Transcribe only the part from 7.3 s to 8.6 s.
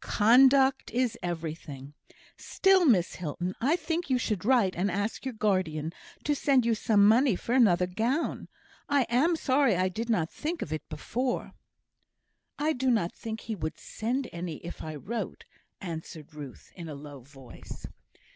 for another gown.